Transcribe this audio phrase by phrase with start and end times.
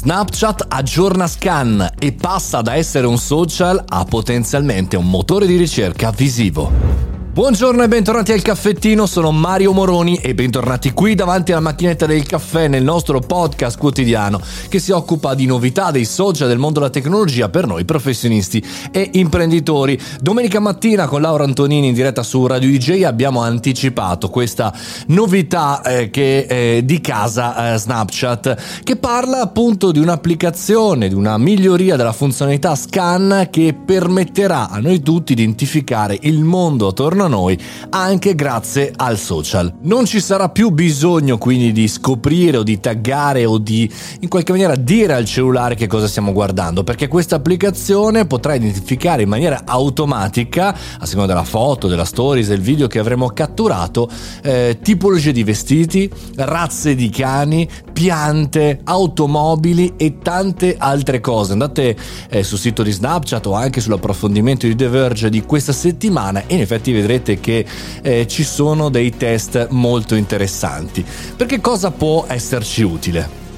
[0.00, 6.10] Snapchat aggiorna Scan e passa da essere un social a potenzialmente un motore di ricerca
[6.10, 7.09] visivo.
[7.40, 12.24] Buongiorno e bentornati al caffettino, sono Mario Moroni e bentornati qui davanti alla macchinetta del
[12.24, 14.38] caffè nel nostro podcast quotidiano
[14.68, 19.08] che si occupa di novità dei social del mondo della tecnologia per noi professionisti e
[19.14, 19.98] imprenditori.
[20.20, 24.70] Domenica mattina con Laura Antonini in diretta su Radio DJ abbiamo anticipato questa
[25.06, 31.38] novità eh, che, eh, di casa eh, Snapchat che parla appunto di un'applicazione, di una
[31.38, 37.28] miglioria della funzionalità scan che permetterà a noi tutti di identificare il mondo attorno a
[37.30, 37.58] noi
[37.88, 39.72] anche grazie al social.
[39.80, 44.52] Non ci sarà più bisogno quindi di scoprire o di taggare o di in qualche
[44.52, 49.62] maniera dire al cellulare che cosa stiamo guardando perché questa applicazione potrà identificare in maniera
[49.64, 54.10] automatica a seconda della foto, della stories, del video che avremo catturato
[54.42, 57.68] eh, tipologie di vestiti, razze di cani,
[58.00, 61.52] piante, automobili e tante altre cose.
[61.52, 61.94] Andate
[62.30, 66.54] eh, sul sito di Snapchat o anche sull'approfondimento di The Verge di questa settimana e
[66.54, 67.66] in effetti vedrete che
[68.00, 71.04] eh, ci sono dei test molto interessanti.
[71.36, 73.49] Perché cosa può esserci utile?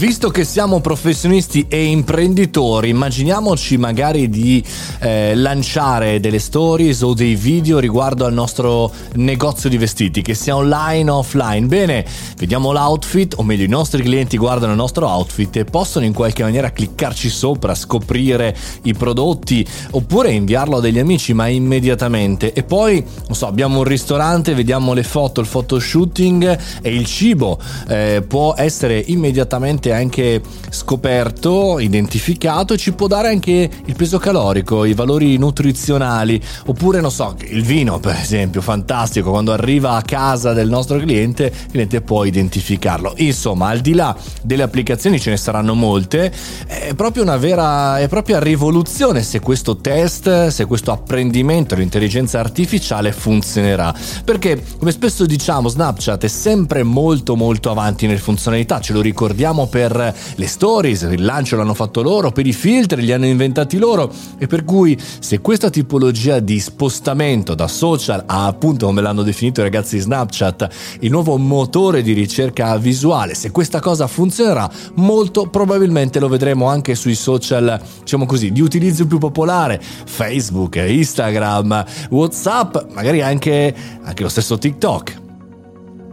[0.00, 4.64] Visto che siamo professionisti e imprenditori, immaginiamoci magari di
[5.00, 10.56] eh, lanciare delle stories o dei video riguardo al nostro negozio di vestiti, che sia
[10.56, 11.66] online o offline.
[11.66, 12.06] Bene,
[12.38, 16.44] vediamo l'outfit, o meglio i nostri clienti guardano il nostro outfit e possono in qualche
[16.44, 22.54] maniera cliccarci sopra, scoprire i prodotti oppure inviarlo a degli amici, ma immediatamente.
[22.54, 27.58] E poi, non so, abbiamo un ristorante, vediamo le foto, il photoshooting e il cibo
[27.86, 34.94] eh, può essere immediatamente anche scoperto, identificato ci può dare anche il peso calorico, i
[34.94, 40.68] valori nutrizionali, oppure non so, il vino per esempio, fantastico, quando arriva a casa del
[40.68, 43.14] nostro cliente, il cliente può identificarlo.
[43.16, 46.32] Insomma, al di là delle applicazioni ce ne saranno molte,
[46.66, 53.12] è proprio una vera e propria rivoluzione se questo test, se questo apprendimento dell'intelligenza artificiale
[53.12, 53.94] funzionerà.
[54.24, 59.66] Perché, come spesso diciamo, Snapchat è sempre molto molto avanti nelle funzionalità, ce lo ricordiamo
[59.66, 63.78] per per le stories, il lancio l'hanno fatto loro, per i filtri li hanno inventati
[63.78, 69.22] loro e per cui se questa tipologia di spostamento da social a appunto come l'hanno
[69.22, 70.68] definito i ragazzi Snapchat,
[71.00, 76.94] il nuovo motore di ricerca visuale, se questa cosa funzionerà molto probabilmente lo vedremo anche
[76.94, 84.28] sui social diciamo così di utilizzo più popolare, Facebook, Instagram, Whatsapp, magari anche, anche lo
[84.28, 85.19] stesso TikTok.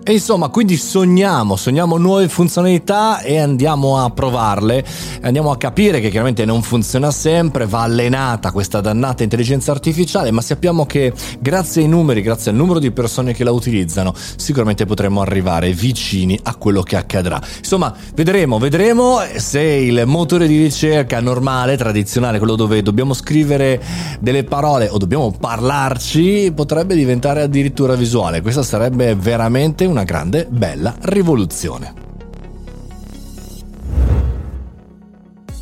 [0.10, 4.82] E insomma, quindi sogniamo, sogniamo nuove funzionalità e andiamo a provarle,
[5.24, 10.40] andiamo a capire che chiaramente non funziona sempre, va allenata questa dannata intelligenza artificiale, ma
[10.40, 15.20] sappiamo che grazie ai numeri, grazie al numero di persone che la utilizzano, sicuramente potremo
[15.20, 17.42] arrivare vicini a quello che accadrà.
[17.58, 23.84] Insomma, vedremo, vedremo se il motore di ricerca normale, tradizionale, quello dove dobbiamo scrivere
[24.22, 28.42] delle parole o dobbiamo parlarci, potrebbe diventare addirittura visuale.
[28.42, 32.06] Questa sarebbe veramente una una grande, bella rivoluzione.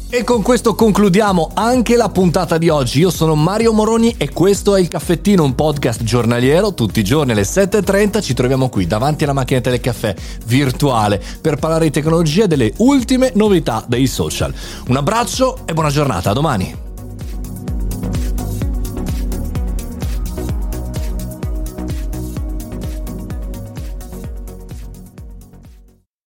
[0.10, 3.00] E con questo concludiamo anche la puntata di oggi.
[3.00, 6.74] Io sono Mario Moroni e questo è il Caffettino, un podcast giornaliero.
[6.74, 10.14] Tutti i giorni alle 7.30 ci troviamo qui davanti alla macchinetta del caffè
[10.46, 14.54] virtuale per parlare di tecnologia e delle ultime novità dei social.
[14.88, 16.85] Un abbraccio e buona giornata, a domani!